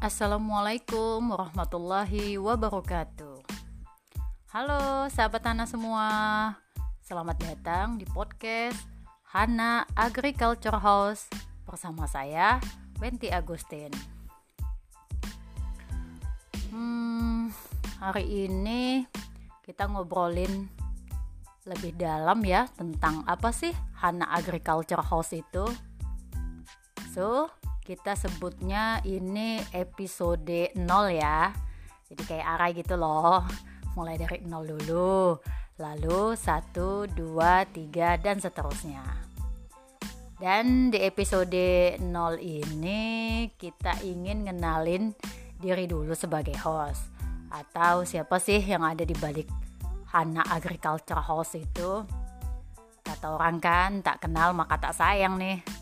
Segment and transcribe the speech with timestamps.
[0.00, 3.36] Assalamualaikum warahmatullahi wabarakatuh.
[4.48, 6.08] Halo sahabat Hana semua,
[7.04, 8.80] selamat datang di podcast
[9.28, 11.28] Hana Agriculture House
[11.68, 12.64] bersama saya
[12.96, 13.92] Wenti Agustin.
[16.72, 17.52] Hmm,
[18.00, 19.04] hari ini
[19.68, 20.64] kita ngobrolin
[21.68, 25.68] lebih dalam ya tentang apa sih Hana Agriculture House itu.
[27.12, 27.52] So,
[27.90, 30.78] kita sebutnya ini episode 0
[31.10, 31.50] ya.
[32.06, 33.42] Jadi kayak arah gitu loh.
[33.98, 35.34] Mulai dari 0 dulu
[35.82, 39.02] lalu 1, 2, 3 dan seterusnya.
[40.38, 42.06] Dan di episode 0
[42.38, 43.02] ini
[43.58, 45.10] kita ingin ngenalin
[45.58, 47.10] diri dulu sebagai host.
[47.50, 49.50] Atau siapa sih yang ada di balik
[50.14, 52.06] Hana Agriculture House itu?
[53.02, 55.79] Kata orang kan tak kenal maka tak sayang nih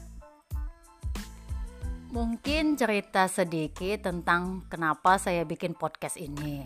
[2.08, 6.64] Mungkin cerita sedikit tentang kenapa saya bikin podcast ini.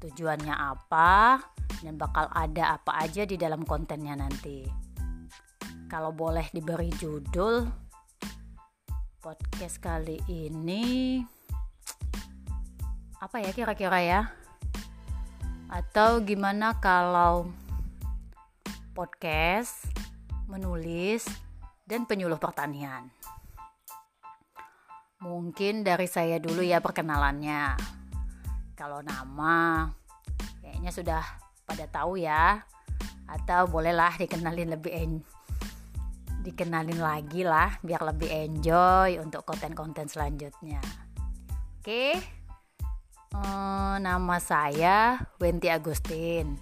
[0.00, 1.36] Tujuannya apa
[1.84, 4.64] dan bakal ada apa aja di dalam kontennya nanti.
[5.84, 7.68] Kalau boleh diberi judul
[9.20, 11.20] podcast kali ini
[13.20, 14.32] apa ya kira-kira ya?
[15.68, 17.52] Atau gimana kalau
[18.96, 19.84] podcast,
[20.48, 21.28] menulis,
[21.84, 23.12] dan penyuluh pertanian?
[25.20, 27.76] Mungkin dari saya dulu ya perkenalannya.
[28.72, 29.84] Kalau nama
[30.64, 31.20] kayaknya sudah
[31.68, 32.64] pada tahu ya.
[33.28, 35.12] Atau bolehlah dikenalin lebih en
[36.40, 40.80] dikenalin lagi lah biar lebih enjoy untuk konten-konten selanjutnya.
[41.78, 42.16] Oke.
[43.36, 46.56] Hmm, nama saya Wenti Agustin.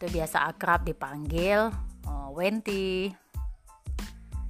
[0.00, 1.68] Itu biasa akrab dipanggil
[2.08, 3.12] oh, Wenti.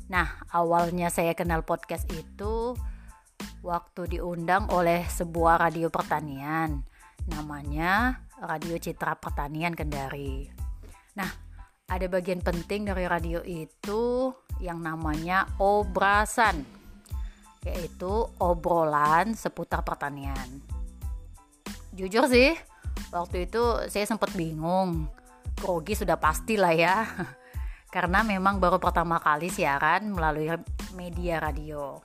[0.09, 2.79] Nah, awalnya saya kenal podcast itu
[3.63, 6.83] waktu diundang oleh sebuah radio pertanian
[7.31, 10.51] namanya Radio Citra Pertanian Kendari.
[11.15, 11.31] Nah,
[11.87, 16.67] ada bagian penting dari radio itu yang namanya obrasan,
[17.63, 20.59] yaitu obrolan seputar pertanian.
[21.95, 22.59] Jujur sih,
[23.15, 25.07] waktu itu saya sempat bingung,
[25.63, 27.07] grogi sudah pasti lah ya,
[27.95, 30.51] karena memang baru pertama kali siaran melalui
[30.99, 32.03] media radio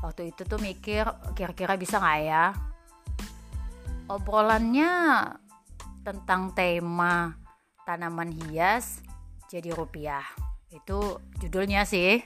[0.00, 1.04] waktu itu tuh mikir
[1.36, 2.44] kira-kira bisa nggak ya?
[4.10, 4.92] Obrolannya
[6.02, 7.36] tentang tema
[7.84, 9.04] tanaman hias
[9.46, 10.24] jadi rupiah.
[10.72, 12.24] Itu judulnya sih.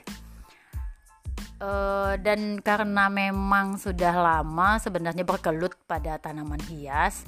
[1.55, 1.71] E,
[2.19, 7.23] dan karena memang sudah lama sebenarnya berkelut pada tanaman hias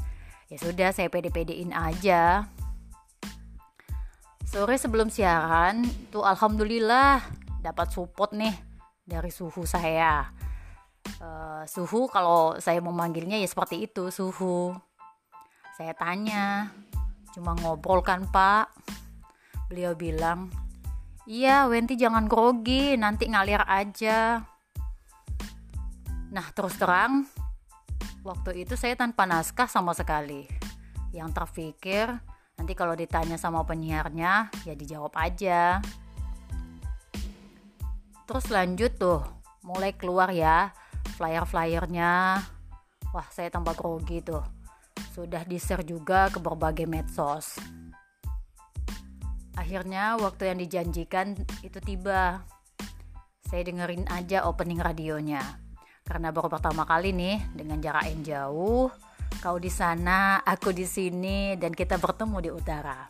[0.48, 2.48] ya sudah saya pede-pedein aja.
[4.48, 7.20] Sore sebelum siaran tuh alhamdulillah
[7.60, 8.56] dapat support nih
[9.04, 10.37] dari suhu saya
[11.22, 14.76] uh, suhu kalau saya memanggilnya ya seperti itu suhu.
[15.78, 16.74] Saya tanya
[17.36, 18.74] cuma ngobrol kan pak?
[19.70, 20.50] Beliau bilang
[21.28, 24.42] iya Wenti jangan grogi nanti ngalir aja.
[26.32, 27.28] Nah terus terang
[28.26, 30.48] waktu itu saya tanpa naskah sama sekali.
[31.14, 32.08] Yang terpikir
[32.58, 35.84] nanti kalau ditanya sama penyiarnya ya dijawab aja.
[38.28, 39.22] Terus lanjut tuh
[39.64, 40.72] mulai keluar ya
[41.18, 42.40] flyer-flyernya.
[43.12, 44.46] Wah saya tambah grogi tuh.
[45.18, 47.58] Sudah di-share juga ke berbagai medsos.
[49.58, 51.34] Akhirnya waktu yang dijanjikan
[51.66, 52.46] itu tiba.
[53.50, 55.42] Saya dengerin aja opening radionya.
[56.06, 58.88] Karena baru pertama kali nih dengan jarak yang jauh
[59.38, 63.06] kau di sana aku di sini dan kita bertemu di utara.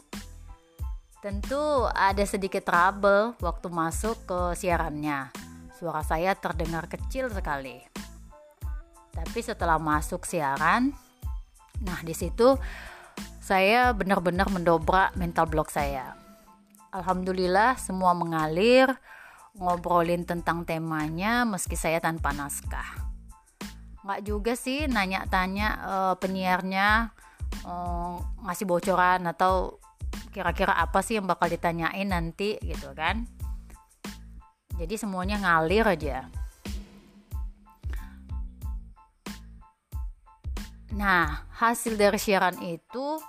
[1.17, 5.46] Tentu ada sedikit trouble waktu masuk ke siarannya.
[5.77, 7.77] Suara saya terdengar kecil sekali.
[9.13, 10.89] Tapi setelah masuk siaran,
[11.85, 12.57] nah di situ
[13.37, 16.17] saya benar-benar mendobrak mental block saya.
[16.89, 18.89] Alhamdulillah semua mengalir,
[19.53, 23.05] ngobrolin tentang temanya meski saya tanpa naskah.
[24.01, 27.13] Nggak juga sih nanya-tanya uh, penyiarnya
[27.69, 28.17] uh,
[28.49, 29.77] ngasih bocoran atau
[30.33, 33.36] kira-kira apa sih yang bakal ditanyain nanti gitu kan
[34.77, 36.29] jadi semuanya ngalir aja.
[40.93, 43.21] Nah hasil dari siaran itu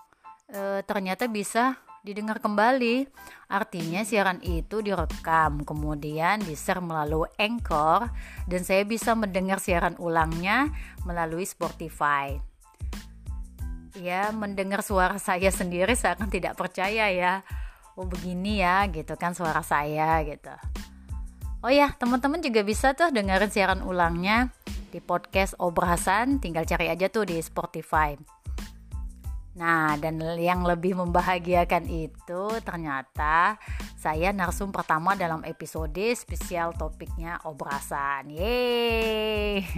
[0.48, 3.08] e, ternyata bisa didengar kembali.
[3.48, 8.12] Artinya siaran itu direkam kemudian di-share melalui Anchor
[8.44, 10.68] dan saya bisa mendengar siaran ulangnya
[11.08, 12.36] melalui Spotify.
[13.96, 17.40] Ya mendengar suara saya sendiri saya akan tidak percaya ya.
[17.98, 20.54] Oh begini ya gitu kan suara saya gitu
[21.62, 24.52] oh ya teman-teman juga bisa tuh dengerin siaran ulangnya
[24.88, 28.16] di podcast Obrasan tinggal cari aja tuh di Spotify
[29.58, 33.58] Nah, dan yang lebih membahagiakan itu ternyata
[33.98, 38.30] saya narsum pertama dalam episode spesial topiknya obrasan.
[38.30, 39.66] Yeay.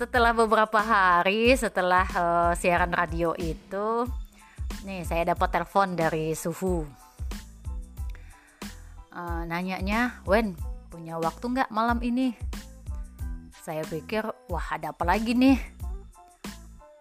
[0.00, 4.10] Setelah beberapa hari setelah uh, siaran radio itu,
[4.82, 7.03] nih saya dapat telepon dari Suhu.
[9.14, 10.58] Uh, nanyanya, Wen,
[10.90, 12.34] punya waktu nggak malam ini?
[13.62, 15.54] Saya pikir, wah ada apa lagi nih?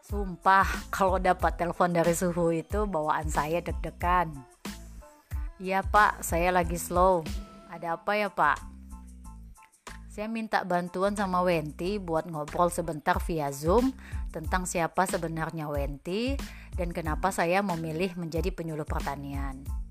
[0.05, 4.29] Sumpah, kalau dapat telepon dari suhu itu bawaan saya deg-degan.
[5.57, 7.25] Iya pak, saya lagi slow.
[7.73, 8.61] Ada apa ya pak?
[10.13, 13.89] Saya minta bantuan sama Wenti buat ngobrol sebentar via Zoom
[14.29, 16.37] tentang siapa sebenarnya Wenti
[16.77, 19.82] dan kenapa saya memilih menjadi penyuluh pertanian.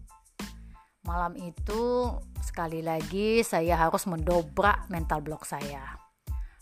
[1.02, 5.98] Malam itu sekali lagi saya harus mendobrak mental block saya.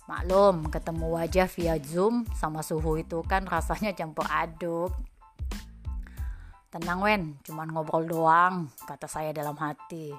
[0.09, 4.97] Maklum, ketemu wajah via Zoom sama suhu itu kan rasanya campur aduk.
[6.73, 10.11] Tenang Wen, cuman ngobrol doang, kata saya dalam hati.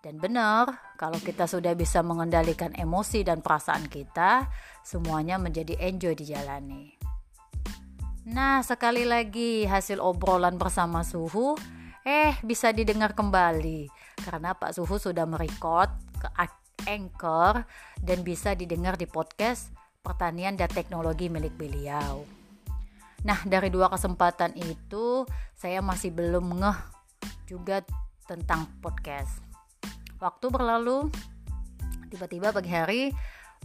[0.00, 4.48] Dan benar, kalau kita sudah bisa mengendalikan emosi dan perasaan kita,
[4.80, 6.96] semuanya menjadi enjoy dijalani.
[8.30, 11.58] Nah, sekali lagi hasil obrolan bersama Suhu,
[12.06, 13.88] eh bisa didengar kembali
[14.24, 16.28] karena Pak Suhu sudah merekod ke
[16.88, 17.64] Anchor
[18.00, 22.24] dan bisa didengar di podcast Pertanian dan Teknologi milik beliau.
[23.20, 26.78] Nah, dari dua kesempatan itu saya masih belum ngeh
[27.44, 27.84] juga
[28.24, 29.44] tentang podcast.
[30.16, 31.12] Waktu berlalu,
[32.08, 33.02] tiba-tiba pagi hari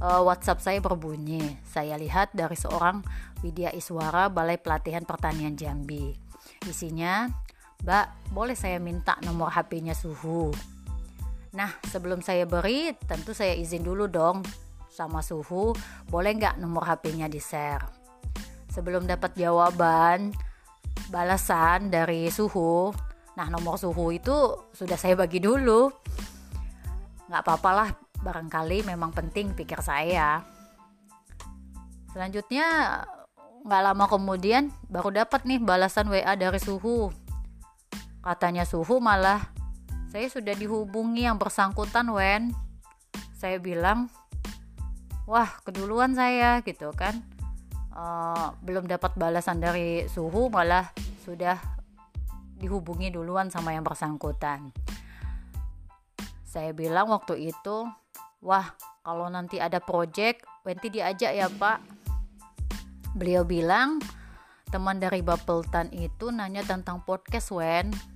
[0.04, 1.56] uh, WhatsApp saya berbunyi.
[1.64, 3.00] Saya lihat dari seorang
[3.40, 6.16] Widya Iswara Balai Pelatihan Pertanian Jambi.
[6.68, 7.32] Isinya,
[7.84, 10.54] Mbak, boleh saya minta nomor HP-nya Suhu?
[11.56, 14.44] Nah, sebelum saya beri, tentu saya izin dulu dong
[14.92, 15.72] sama suhu,
[16.12, 17.84] boleh nggak nomor HP-nya di-share.
[18.72, 20.36] Sebelum dapat jawaban,
[21.08, 22.92] balasan dari suhu,
[23.40, 25.92] nah nomor suhu itu sudah saya bagi dulu.
[27.32, 30.44] Nggak apa-apalah, barangkali memang penting pikir saya.
[32.12, 32.68] Selanjutnya,
[33.64, 37.12] nggak lama kemudian baru dapat nih balasan WA dari suhu.
[38.26, 39.54] Katanya suhu malah
[40.10, 42.50] saya sudah dihubungi yang bersangkutan Wen.
[43.38, 44.10] Saya bilang
[45.30, 47.22] wah keduluan saya gitu kan.
[47.94, 50.90] Uh, belum dapat balasan dari suhu malah
[51.22, 51.62] sudah
[52.58, 54.74] dihubungi duluan sama yang bersangkutan.
[56.50, 57.86] Saya bilang waktu itu
[58.42, 58.74] wah
[59.06, 61.78] kalau nanti ada project Wenti diajak ya pak.
[63.14, 64.02] Beliau bilang
[64.74, 68.15] teman dari Bapeltan itu nanya tentang podcast Wen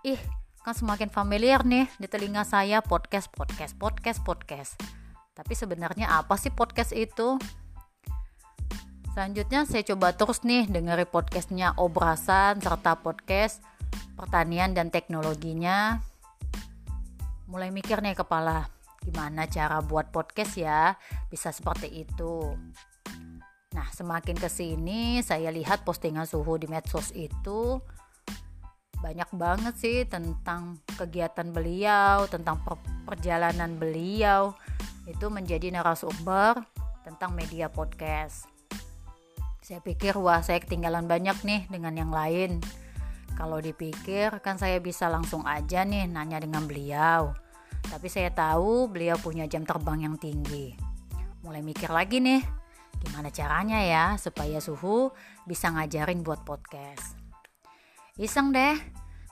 [0.00, 0.20] ih
[0.64, 4.72] kan semakin familiar nih di telinga saya podcast podcast podcast podcast.
[5.36, 7.36] Tapi sebenarnya apa sih podcast itu?
[9.12, 13.60] Selanjutnya saya coba terus nih dengerin podcastnya obrasan serta podcast
[14.16, 16.00] pertanian dan teknologinya.
[17.48, 18.72] Mulai mikir nih kepala
[19.04, 20.96] gimana cara buat podcast ya?
[21.28, 22.56] Bisa seperti itu.
[23.76, 27.80] Nah semakin ke sini saya lihat postingan suhu di medsos itu
[29.00, 32.76] banyak banget sih tentang kegiatan beliau, tentang per
[33.08, 34.54] perjalanan beliau
[35.08, 36.62] itu menjadi narasumber
[37.02, 38.46] tentang media podcast.
[39.64, 42.60] Saya pikir wah saya ketinggalan banyak nih dengan yang lain.
[43.34, 47.32] Kalau dipikir kan saya bisa langsung aja nih nanya dengan beliau.
[47.80, 50.76] Tapi saya tahu beliau punya jam terbang yang tinggi.
[51.40, 52.44] Mulai mikir lagi nih,
[53.00, 55.08] gimana caranya ya supaya suhu
[55.48, 57.19] bisa ngajarin buat podcast.
[58.18, 58.74] Iseng deh,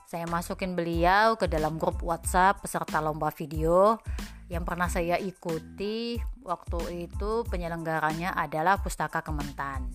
[0.07, 3.99] saya masukin beliau ke dalam grup WhatsApp peserta lomba video
[4.47, 6.15] yang pernah saya ikuti
[6.47, 9.91] waktu itu penyelenggaranya adalah Pustaka Kementan.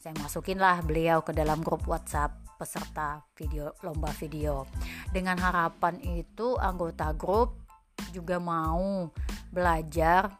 [0.00, 4.64] Saya masukinlah beliau ke dalam grup WhatsApp peserta video lomba video.
[5.12, 7.60] Dengan harapan itu anggota grup
[8.16, 9.12] juga mau
[9.52, 10.32] belajar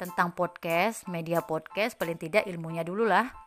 [0.00, 3.44] tentang podcast, media podcast, paling tidak ilmunya dulu lah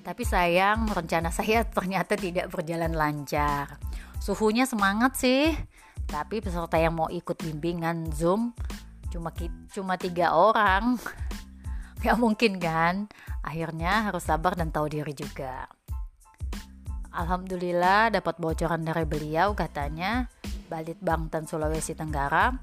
[0.00, 3.78] tapi sayang, rencana saya ternyata tidak berjalan lancar.
[4.20, 5.52] Suhunya semangat sih,
[6.04, 8.52] tapi peserta yang mau ikut bimbingan Zoom
[9.10, 9.34] cuma
[9.72, 10.96] cuma tiga orang.
[12.04, 13.10] Gak mungkin kan?
[13.44, 15.68] Akhirnya harus sabar dan tahu diri juga.
[17.10, 20.30] Alhamdulillah dapat bocoran dari beliau katanya
[20.70, 22.54] Balit Bangtan Sulawesi Tenggara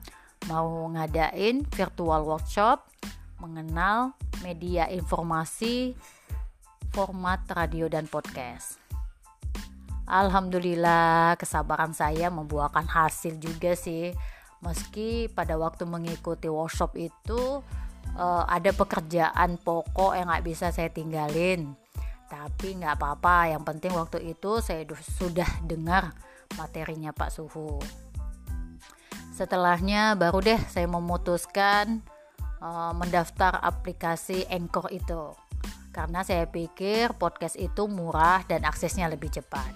[0.48, 2.88] mau ngadain virtual workshop
[3.44, 5.94] mengenal media informasi
[6.91, 8.79] format radio dan podcast.
[10.08, 14.15] Alhamdulillah kesabaran saya membuahkan hasil juga sih.
[14.58, 17.62] meski pada waktu mengikuti workshop itu
[18.17, 21.77] uh, ada pekerjaan pokok yang nggak bisa saya tinggalin
[22.27, 26.12] tapi nggak apa-apa yang penting waktu itu saya sudah dengar
[26.60, 27.79] materinya Pak Suhu
[29.32, 32.03] setelahnya baru deh saya memutuskan
[32.60, 35.32] uh, mendaftar aplikasi Anchor itu
[35.98, 39.74] karena saya pikir podcast itu murah dan aksesnya lebih cepat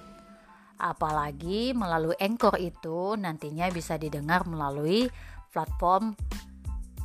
[0.78, 5.10] apalagi melalui Anchor itu nantinya bisa didengar melalui
[5.50, 6.14] platform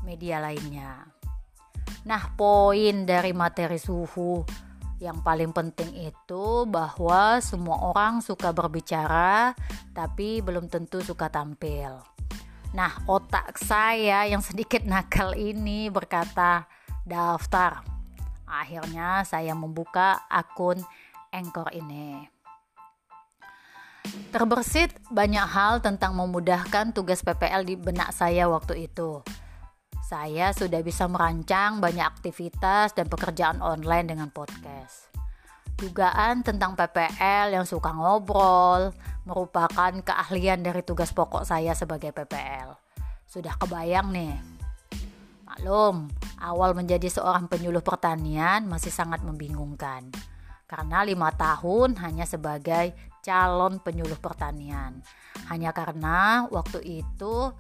[0.04, 1.08] media lainnya
[2.04, 4.44] nah poin dari materi suhu
[5.00, 9.52] yang paling penting itu bahwa semua orang suka berbicara,
[9.92, 12.00] tapi belum tentu suka tampil.
[12.73, 16.64] Nah, otak saya yang sedikit nakal ini berkata,
[17.04, 17.95] "Daftar."
[18.62, 20.80] Akhirnya, saya membuka akun
[21.28, 22.25] Anchor ini.
[24.32, 29.20] Terbersit banyak hal tentang memudahkan tugas PPL di benak saya waktu itu
[30.06, 35.10] saya sudah bisa merancang banyak aktivitas dan pekerjaan online dengan podcast.
[35.75, 38.94] Dugaan tentang PPL yang suka ngobrol
[39.26, 42.78] merupakan keahlian dari tugas pokok saya sebagai PPL.
[43.26, 44.55] Sudah kebayang nih.
[45.56, 50.04] Maklum, awal menjadi seorang penyuluh pertanian masih sangat membingungkan.
[50.68, 52.92] Karena lima tahun hanya sebagai
[53.25, 55.00] calon penyuluh pertanian.
[55.48, 57.56] Hanya karena waktu itu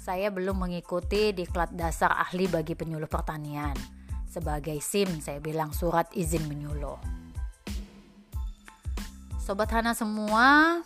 [0.00, 3.76] saya belum mengikuti diklat dasar ahli bagi penyuluh pertanian.
[4.24, 6.96] Sebagai SIM, saya bilang surat izin menyuluh.
[9.36, 10.80] Sobat Hana semua,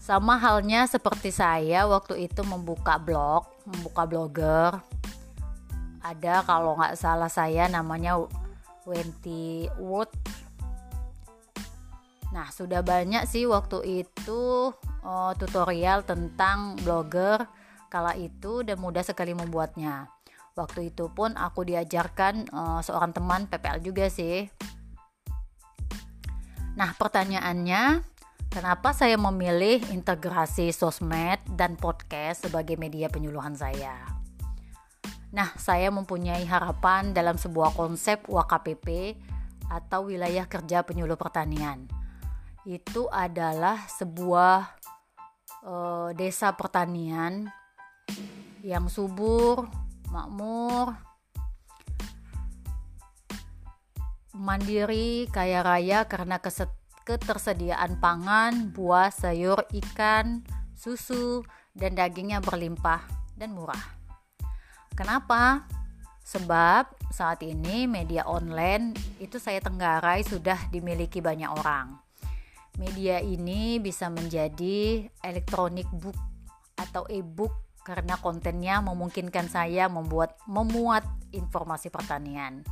[0.00, 4.97] sama halnya seperti saya waktu itu membuka blog, membuka blogger.
[6.08, 8.16] Ada kalau nggak salah saya namanya
[8.88, 10.08] Wenty Wood.
[12.32, 14.72] Nah, sudah banyak sih waktu itu
[15.04, 17.44] uh, tutorial tentang blogger
[17.92, 20.08] kala itu dan mudah sekali membuatnya.
[20.56, 24.48] Waktu itu pun aku diajarkan uh, seorang teman PPL juga sih.
[26.72, 28.00] Nah, pertanyaannya,
[28.48, 34.17] kenapa saya memilih integrasi sosmed dan podcast sebagai media penyuluhan saya?
[35.28, 39.18] Nah, saya mempunyai harapan dalam sebuah konsep WKPP
[39.68, 41.84] atau wilayah kerja penyuluh pertanian.
[42.64, 44.72] Itu adalah sebuah
[45.68, 47.44] uh, desa pertanian
[48.64, 49.68] yang subur,
[50.08, 50.96] makmur,
[54.32, 56.40] mandiri, kaya raya karena
[57.04, 60.40] ketersediaan pangan, buah, sayur, ikan,
[60.72, 61.44] susu,
[61.76, 63.04] dan dagingnya berlimpah
[63.36, 63.97] dan murah.
[64.98, 65.62] Kenapa?
[66.26, 71.94] Sebab saat ini media online itu saya tenggarai sudah dimiliki banyak orang.
[72.82, 76.18] Media ini bisa menjadi elektronik book
[76.74, 77.54] atau e-book
[77.86, 82.66] karena kontennya memungkinkan saya membuat memuat informasi pertanian.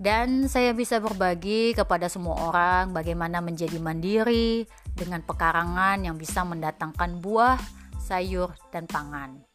[0.00, 4.64] Dan saya bisa berbagi kepada semua orang bagaimana menjadi mandiri
[4.96, 7.60] dengan pekarangan yang bisa mendatangkan buah,
[8.00, 9.53] sayur, dan pangan.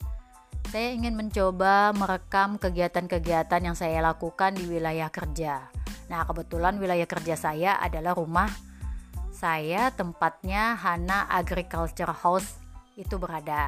[0.70, 5.66] Saya ingin mencoba merekam kegiatan-kegiatan yang saya lakukan di wilayah kerja.
[6.14, 8.54] Nah, kebetulan wilayah kerja saya adalah rumah
[9.34, 12.62] saya tempatnya Hana Agriculture House
[12.94, 13.66] itu berada.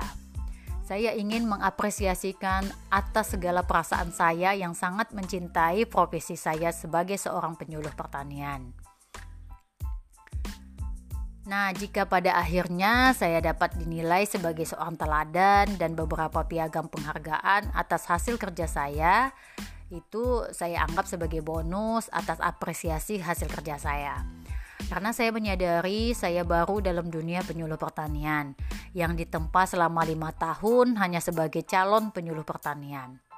[0.86, 7.98] Saya ingin mengapresiasikan atas segala perasaan saya yang sangat mencintai profesi saya sebagai seorang penyuluh
[7.98, 8.91] pertanian.
[11.42, 18.06] Nah, jika pada akhirnya saya dapat dinilai sebagai seorang teladan dan beberapa piagam penghargaan atas
[18.06, 19.34] hasil kerja saya,
[19.90, 24.24] itu saya anggap sebagai bonus atas apresiasi hasil kerja saya
[24.92, 28.52] karena saya menyadari saya baru dalam dunia penyuluh pertanian
[28.92, 33.31] yang ditempa selama lima tahun hanya sebagai calon penyuluh pertanian.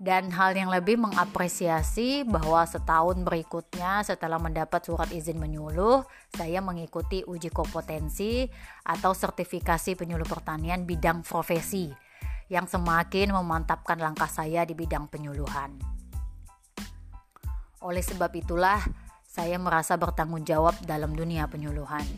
[0.00, 7.20] Dan hal yang lebih mengapresiasi bahwa setahun berikutnya setelah mendapat surat izin menyuluh, saya mengikuti
[7.20, 8.48] uji kompetensi
[8.80, 11.92] atau sertifikasi penyuluh pertanian bidang profesi
[12.48, 15.76] yang semakin memantapkan langkah saya di bidang penyuluhan.
[17.84, 18.80] Oleh sebab itulah,
[19.28, 22.08] saya merasa bertanggung jawab dalam dunia penyuluhan.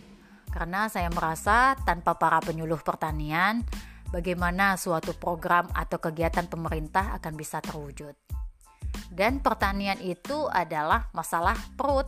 [0.54, 3.66] Karena saya merasa tanpa para penyuluh pertanian,
[4.12, 8.12] bagaimana suatu program atau kegiatan pemerintah akan bisa terwujud.
[9.08, 12.06] Dan pertanian itu adalah masalah perut.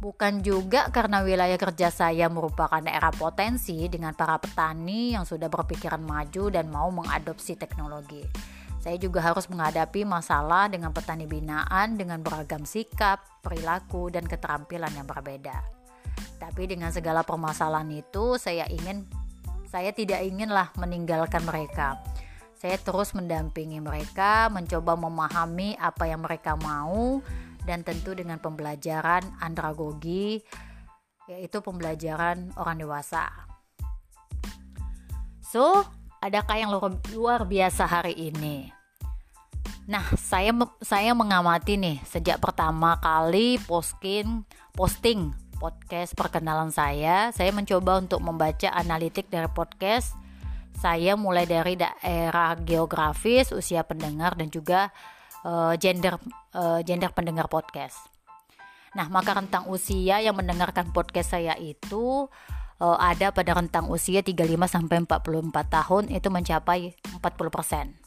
[0.00, 6.00] Bukan juga karena wilayah kerja saya merupakan daerah potensi dengan para petani yang sudah berpikiran
[6.00, 8.22] maju dan mau mengadopsi teknologi
[8.78, 15.04] saya juga harus menghadapi masalah dengan petani binaan dengan beragam sikap, perilaku, dan keterampilan yang
[15.04, 15.60] berbeda.
[16.38, 19.02] Tapi dengan segala permasalahan itu, saya ingin
[19.68, 22.00] saya tidak inginlah meninggalkan mereka.
[22.58, 27.22] Saya terus mendampingi mereka, mencoba memahami apa yang mereka mau,
[27.62, 30.42] dan tentu dengan pembelajaran andragogi,
[31.28, 33.28] yaitu pembelajaran orang dewasa.
[35.44, 35.84] So,
[36.18, 36.72] adakah yang
[37.14, 38.72] luar biasa hari ini?
[39.88, 40.52] Nah, saya
[40.84, 44.44] saya mengamati nih sejak pertama kali posting
[44.76, 50.14] posting podcast perkenalan saya, saya mencoba untuk membaca analitik dari podcast
[50.78, 54.94] saya mulai dari daerah geografis, usia pendengar dan juga
[55.42, 56.14] uh, gender
[56.54, 57.98] uh, gender pendengar podcast.
[58.94, 62.30] Nah, maka rentang usia yang mendengarkan podcast saya itu
[62.78, 67.97] uh, ada pada rentang usia 35 sampai 44 tahun itu mencapai 40%.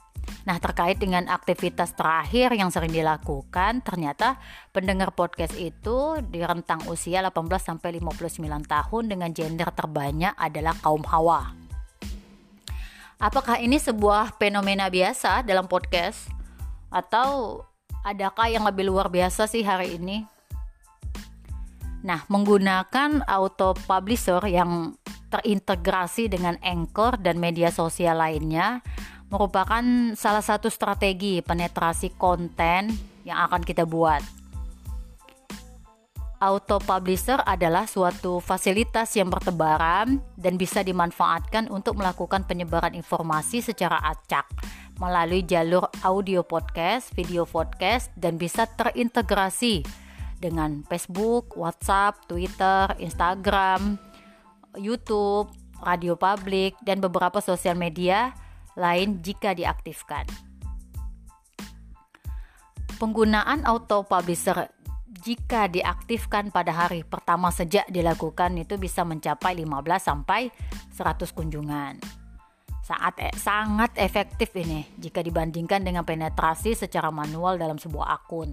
[0.41, 4.41] Nah, terkait dengan aktivitas terakhir yang sering dilakukan, ternyata
[4.73, 11.05] pendengar podcast itu di rentang usia 18 sampai 59 tahun dengan gender terbanyak adalah kaum
[11.05, 11.53] hawa.
[13.21, 16.25] Apakah ini sebuah fenomena biasa dalam podcast
[16.89, 17.61] atau
[18.01, 20.25] adakah yang lebih luar biasa sih hari ini?
[22.01, 24.97] Nah, menggunakan auto publisher yang
[25.29, 28.81] terintegrasi dengan Anchor dan media sosial lainnya
[29.31, 29.81] merupakan
[30.19, 32.91] salah satu strategi penetrasi konten
[33.23, 34.19] yang akan kita buat.
[36.41, 44.01] Auto Publisher adalah suatu fasilitas yang bertebaran dan bisa dimanfaatkan untuk melakukan penyebaran informasi secara
[44.01, 44.49] acak
[44.97, 49.85] melalui jalur audio podcast, video podcast, dan bisa terintegrasi
[50.41, 54.01] dengan Facebook, WhatsApp, Twitter, Instagram,
[54.81, 55.53] YouTube,
[55.85, 58.33] radio publik, dan beberapa sosial media
[58.75, 60.27] lain jika diaktifkan.
[63.01, 64.69] Penggunaan auto publisher
[65.21, 69.67] jika diaktifkan pada hari pertama sejak dilakukan itu bisa mencapai 15
[70.01, 70.49] sampai
[70.93, 72.01] 100 kunjungan.
[72.81, 78.49] Saat e sangat efektif ini jika dibandingkan dengan penetrasi secara manual dalam sebuah akun.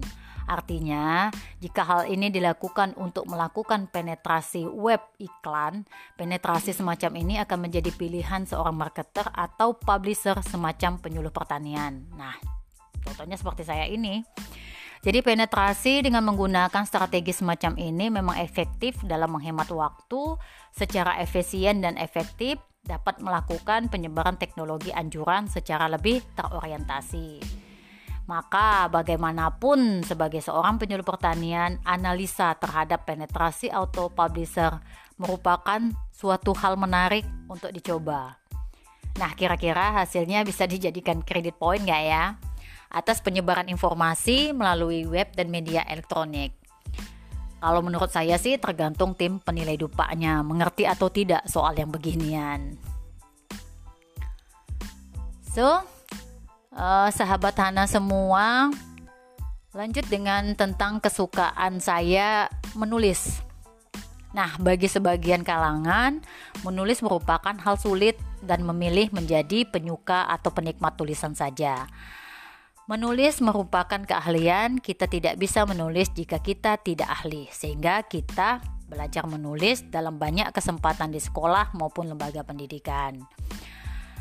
[0.49, 1.29] Artinya,
[1.61, 5.85] jika hal ini dilakukan untuk melakukan penetrasi web iklan,
[6.17, 12.01] penetrasi semacam ini akan menjadi pilihan seorang marketer atau publisher semacam penyuluh pertanian.
[12.17, 12.33] Nah,
[13.05, 14.25] contohnya seperti saya ini.
[15.05, 20.35] Jadi penetrasi dengan menggunakan strategi semacam ini memang efektif dalam menghemat waktu
[20.73, 27.68] secara efisien dan efektif dapat melakukan penyebaran teknologi anjuran secara lebih terorientasi.
[28.29, 34.77] Maka bagaimanapun sebagai seorang penyuluh pertanian, analisa terhadap penetrasi auto publisher
[35.17, 35.81] merupakan
[36.13, 38.37] suatu hal menarik untuk dicoba.
[39.17, 42.37] Nah, kira-kira hasilnya bisa dijadikan kredit point nggak ya?
[42.89, 46.57] atas penyebaran informasi melalui web dan media elektronik.
[47.59, 52.79] Kalau menurut saya sih tergantung tim penilai dupanya mengerti atau tidak soal yang beginian.
[55.53, 55.83] So,
[56.73, 58.69] uh, sahabat Hana semua,
[59.73, 63.41] lanjut dengan tentang kesukaan saya menulis.
[64.29, 66.21] Nah, bagi sebagian kalangan,
[66.61, 68.13] menulis merupakan hal sulit
[68.45, 71.89] dan memilih menjadi penyuka atau penikmat tulisan saja.
[72.85, 79.85] Menulis merupakan keahlian, kita tidak bisa menulis jika kita tidak ahli, sehingga kita belajar menulis
[79.93, 83.21] dalam banyak kesempatan di sekolah maupun lembaga pendidikan.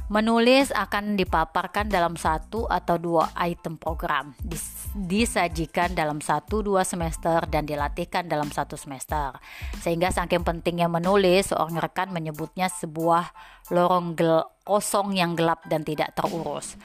[0.08, 4.32] Menulis akan dipaparkan dalam satu atau dua item program,
[4.96, 9.36] disajikan dalam satu dua semester dan dilatihkan dalam satu semester.
[9.84, 13.28] Sehingga saking pentingnya menulis, seorang rekan menyebutnya sebuah
[13.68, 16.80] lorong gel kosong yang gelap dan tidak terurus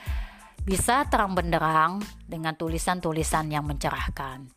[0.64, 4.48] bisa terang benderang dengan tulisan-tulisan yang mencerahkan.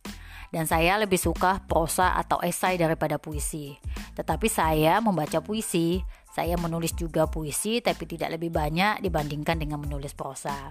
[0.54, 3.74] Dan saya lebih suka prosa atau esai daripada puisi.
[4.14, 5.98] Tetapi saya membaca puisi,
[6.36, 10.68] saya menulis juga puisi tapi tidak lebih banyak dibandingkan dengan menulis prosa.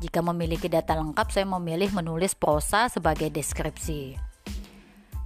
[0.00, 4.16] Jika memiliki data lengkap, saya memilih menulis prosa sebagai deskripsi.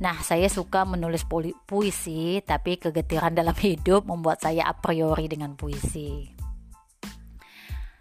[0.03, 1.23] Nah, saya suka menulis
[1.71, 6.35] puisi, tapi kegetiran dalam hidup membuat saya a priori dengan puisi.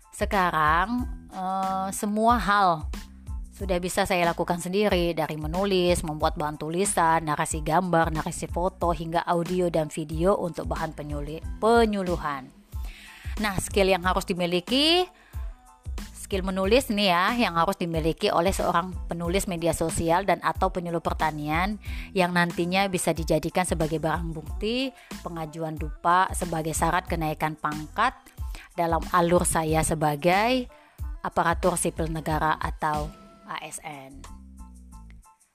[0.09, 1.05] Sekarang
[1.37, 2.89] uh, semua hal
[3.55, 9.23] sudah bisa saya lakukan sendiri dari menulis, membuat bahan tulisan, narasi gambar, narasi foto hingga
[9.23, 12.51] audio dan video untuk bahan penyuluhan.
[13.39, 15.07] Nah, skill yang harus dimiliki
[16.25, 20.99] skill menulis nih ya yang harus dimiliki oleh seorang penulis media sosial dan atau penyuluh
[20.99, 21.77] pertanian
[22.17, 24.89] yang nantinya bisa dijadikan sebagai barang bukti
[25.21, 28.17] pengajuan dupa sebagai syarat kenaikan pangkat
[28.73, 30.65] dalam alur saya sebagai
[31.21, 34.25] aparatur sipil negara atau ASN.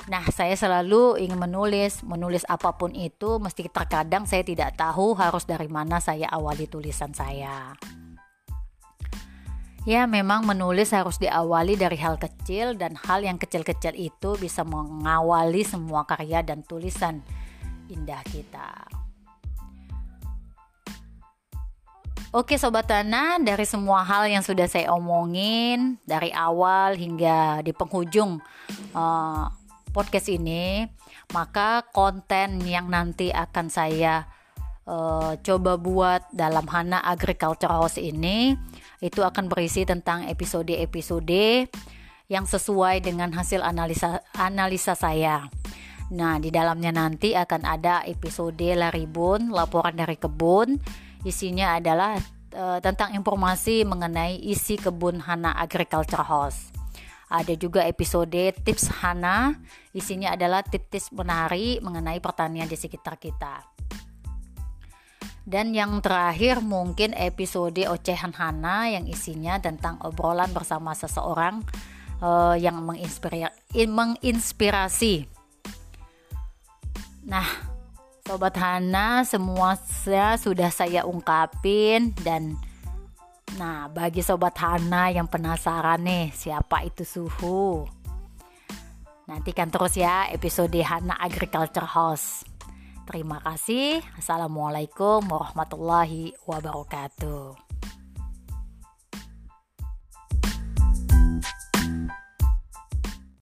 [0.08, 5.44] Nah, saya selalu ingin menulis, menulis apa pun itu, mesti terkadang saya tidak tahu harus
[5.44, 7.76] dari mana saya awali tulisan saya.
[9.88, 15.64] Ya, memang menulis harus diawali dari hal kecil dan hal yang kecil-kecil itu bisa mengawali
[15.64, 17.24] semua karya dan tulisan
[17.88, 18.99] indah kita.
[22.30, 28.38] Oke Sobat Tanah, dari semua hal yang sudah saya omongin dari awal hingga di penghujung
[28.94, 29.50] uh,
[29.90, 30.86] podcast ini,
[31.34, 34.30] maka konten yang nanti akan saya
[34.86, 38.54] uh, coba buat dalam Hana Agriculture House ini
[39.02, 41.66] itu akan berisi tentang episode-episode
[42.30, 45.50] yang sesuai dengan hasil analisa analisa saya.
[46.14, 50.78] Nah, di dalamnya nanti akan ada episode Laribun, laporan dari kebun.
[51.20, 52.16] Isinya adalah
[52.56, 56.72] uh, tentang informasi mengenai isi kebun Hana Agriculture House.
[57.30, 59.54] Ada juga episode tips Hana,
[59.94, 63.62] isinya adalah tips-tips menarik mengenai pertanian di sekitar kita.
[65.46, 71.62] Dan yang terakhir mungkin episode ocehan Hana yang isinya tentang obrolan bersama seseorang
[72.18, 75.30] uh, yang menginspirasi.
[77.30, 77.46] Nah,
[78.30, 79.74] Sobat Hana semua
[80.38, 82.54] sudah saya ungkapin dan
[83.58, 87.82] Nah, bagi sobat Hana yang penasaran nih, siapa itu Suhu?
[89.26, 92.46] Nantikan terus ya episode Hana Agriculture House.
[93.10, 93.98] Terima kasih.
[94.14, 97.69] Assalamualaikum warahmatullahi wabarakatuh.